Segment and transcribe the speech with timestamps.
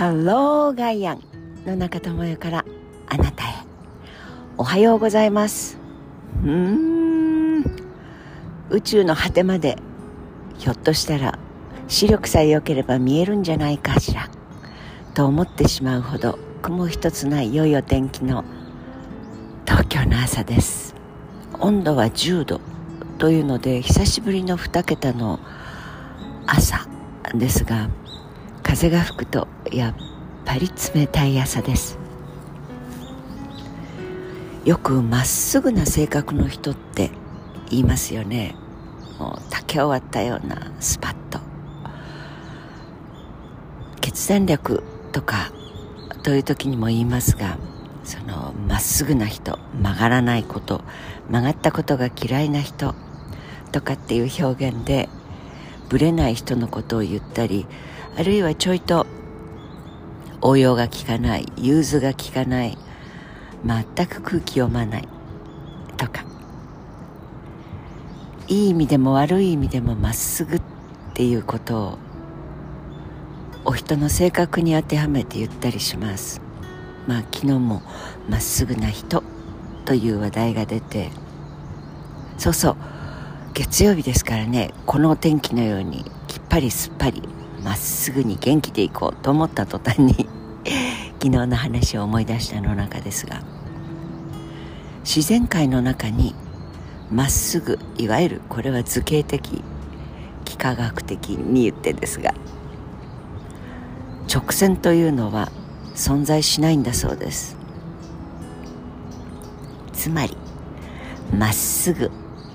[0.00, 1.20] ハローガイアン
[1.66, 2.64] の中智代から
[3.06, 3.52] あなたへ。
[4.56, 5.76] おはようございます。
[6.42, 7.64] うーん。
[8.70, 9.76] 宇宙の果てまで
[10.56, 11.38] ひょっとしたら
[11.86, 14.30] 視力さえ良ければ見えるんじゃないかしら。
[15.12, 18.42] と思ってしまうほど雲一つない良いお天気の
[19.66, 20.94] 東京の朝です。
[21.58, 22.62] 温度は10度
[23.18, 25.40] というので久しぶりの2桁の
[26.46, 26.88] 朝
[27.34, 27.90] ですが
[28.62, 29.94] 風が吹くとやっ
[30.44, 31.98] ぱり冷たい朝です。
[34.64, 37.10] よくまっすぐな性格の人って
[37.70, 38.54] 言いますよね。
[39.18, 41.40] もう竹終わったようなスパッと。
[44.00, 45.52] 決断力とか
[46.22, 47.58] という時にも言いますが
[48.04, 50.82] そのまっすぐな人曲がらないこと
[51.28, 52.94] 曲がったことが嫌いな人
[53.72, 55.08] とかっていう表現で
[55.88, 57.66] ぶれない人のことを言ったり
[58.16, 59.06] あるいはちょいと
[60.42, 62.78] 応用が効かない融通が効かない
[63.64, 65.08] 全く空気読まない
[65.96, 66.24] とか。
[68.48, 70.62] いい意味でも悪い意味でもまっすぐっ
[71.14, 71.98] ていうことを
[73.64, 76.40] お人の性格に当てはめて言ったりします。
[77.06, 77.82] まあ昨日も
[78.28, 79.22] まっすぐな人
[79.84, 81.10] という話題が出て。
[82.38, 82.76] そうそう
[83.52, 87.22] 月曜日ですからねこのお天気のようにきっぱりすっぱり
[87.64, 90.28] まっすぐに元気でいこうと思った途端に
[91.20, 93.42] 昨日の話を思い出したの中ですが
[95.04, 96.34] 自然界の中に
[97.10, 99.62] まっすぐいわゆるこれは図形的
[100.46, 102.34] 幾何学的に言ってですが
[104.32, 105.50] 直線というのは
[105.94, 107.56] 存在しないんだそうです。
[109.92, 110.36] つまり
[111.36, 112.10] まっすぐ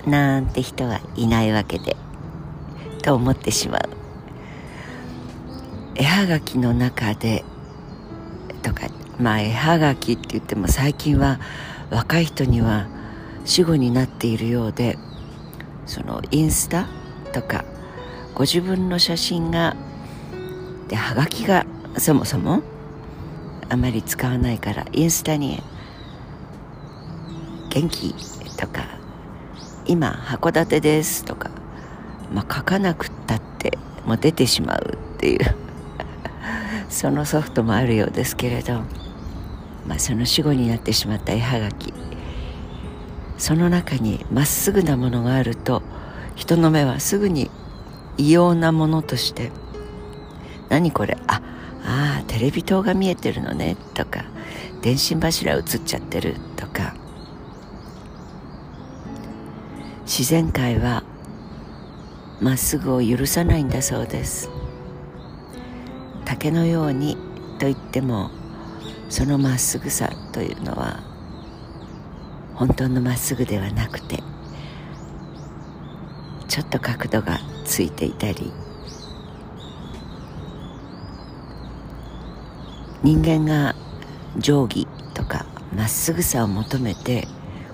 [0.08, 1.96] なんて人はいないわけで
[3.04, 4.05] と思ってしまう。
[5.96, 7.46] 絵はがきの中で
[8.62, 8.88] とか
[9.20, 11.40] まあ絵はがきって言っても最近は
[11.90, 12.88] 若い人には
[13.46, 14.98] 死後になっているようで
[15.86, 16.88] そのインスタ
[17.32, 17.64] とか
[18.34, 19.76] ご自分の写真が
[20.90, 21.66] ではがきが
[21.98, 22.62] そもそも
[23.70, 25.64] あまり使わないからインスタに
[27.70, 28.14] 「元気?」
[28.60, 28.86] とか
[29.88, 31.50] 「今函館です」とか、
[32.34, 35.65] まあ、書かなくったってもう出てしまうっていう
[36.90, 38.82] そのソフトもあるようですけれど、
[39.88, 41.94] まあ、その死後になってしまった絵はがき。
[43.38, 45.84] その中にまっすぐなものがあると
[46.36, 47.52] 人の目はすぐに
[48.18, 49.52] 異様なものとして
[50.70, 51.42] 「何これあ
[51.84, 54.24] ああテレビ塔が見えてるのね」とか
[54.82, 56.96] 「電信柱映っちゃってる」とか。
[60.06, 61.04] 自然界は
[62.40, 64.52] まっすぐを許さないんだそうです。
[66.46, 67.18] 竹のように
[67.58, 68.30] と言っても
[69.10, 71.00] そのまっすぐさというのは
[72.54, 74.22] 本当のまっすぐではなくて
[76.48, 78.52] ちょっと角度がついていたり
[83.02, 83.74] 人間が
[84.40, 87.28] 定規とかまっすぐさを求めて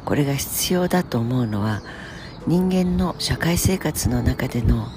[0.05, 1.81] これが必要だと思うのは
[2.47, 4.87] 人間の社会生活の中での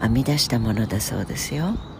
[0.00, 1.91] 編み出したものだそうですよ。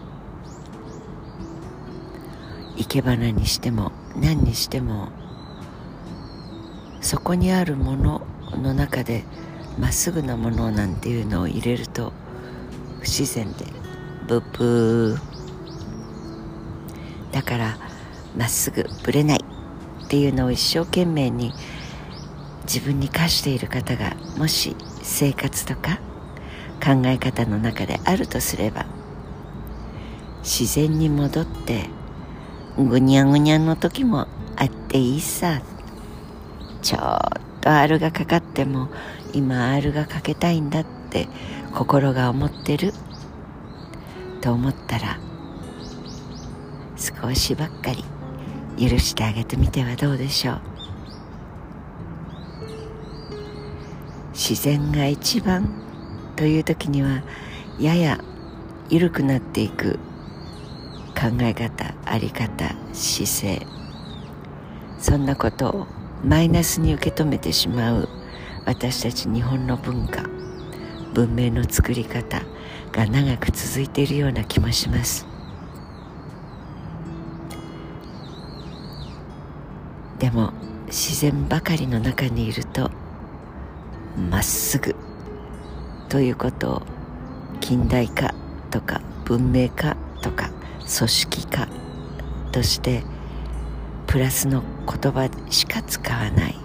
[2.77, 5.09] 生け花にしても何にしても
[7.01, 8.23] そこにあるもの
[8.63, 9.25] の中で
[9.79, 12.13] まっすぐなものなんていうのを入れると
[13.01, 13.67] 不自然で
[14.29, 15.19] ブッブー。
[17.33, 17.79] だから
[18.37, 19.45] まっすぐぶれない。
[20.13, 21.55] っていうのを一生懸命に
[22.65, 26.01] 自分に課している方がもし生活とか
[26.85, 28.85] 考え方の中であるとすれば
[30.43, 31.87] 自然に戻って
[32.79, 35.61] ぐにゃぐにゃの時もあっていいさ。
[36.83, 37.01] ちょっ
[37.61, 38.89] と R がかかっても
[39.33, 41.29] 今 R がかけたいんだって。
[41.75, 42.93] 心が思ってる。
[44.41, 45.19] と思ったら
[46.97, 48.05] 少しばっかり
[48.89, 50.61] 許してあげてみてはどうでしょう。
[54.33, 55.73] 自然が一番
[56.35, 57.23] という時には
[57.79, 58.19] やや
[58.89, 59.99] 緩くなっていく
[61.23, 63.67] 考え方あり方姿勢。
[64.99, 65.87] そんなことを
[66.25, 68.09] マイナスに受け止めてしまう
[68.67, 70.25] 私たち日本の文化
[71.15, 72.43] 文明の作り方
[72.91, 75.25] が長く続いているような気もします。
[80.19, 80.53] でも
[80.87, 82.91] 自然ばかりの中にいると
[84.29, 84.97] まっすぐ
[86.09, 86.83] ということを
[87.61, 88.35] 近代化
[88.73, 90.51] とか文明化とか
[90.87, 91.69] 組織化
[92.53, 93.03] として
[94.07, 96.57] プラスの言葉しか使わない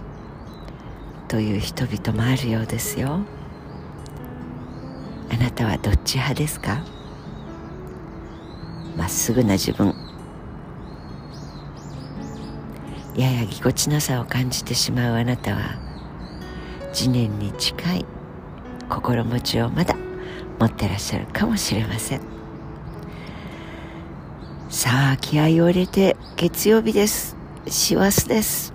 [1.28, 3.20] という人々もあるようですよ。
[5.30, 6.84] あなたはどっち派ですか？
[8.96, 9.94] まっすぐな自分。
[13.16, 15.80] ややぎこちなさを感じてしまうあなたは
[16.94, 18.06] 次年に近い
[18.90, 19.96] 心持ちをまだ
[20.60, 22.37] 持ってらっしゃるかもしれません。
[24.70, 27.38] さあ気合を入れて月曜日です。
[27.68, 28.74] 師走です。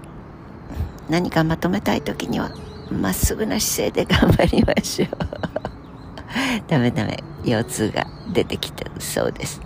[1.11, 2.50] 何かまとめたい時には
[2.91, 5.09] まっすぐな姿勢で頑張りましょう。
[6.67, 7.23] ダメダメ。
[7.44, 9.61] 腰痛が出てきてそうです。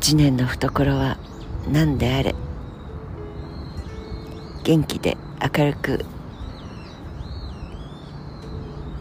[0.00, 1.18] 次年の懐は
[1.70, 2.34] 何であれ。
[4.64, 6.04] 元気で明るく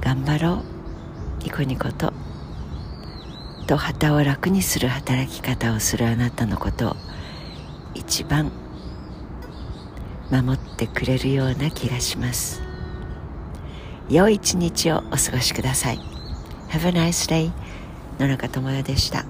[0.02, 0.54] 頑張ろ
[1.42, 1.44] う。
[1.44, 2.14] ニコニコと。
[3.71, 6.95] と旗を楽にする働き方をするあなたのことを
[7.94, 8.51] 一番
[10.29, 12.62] 守ってくれるような気がします。
[14.09, 16.00] 良い一日をお過ごしください。
[16.68, 17.50] Have a nice day
[18.19, 19.23] 野中智也でした。